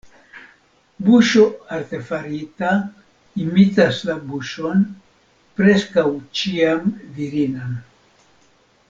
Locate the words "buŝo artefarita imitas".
1.09-3.99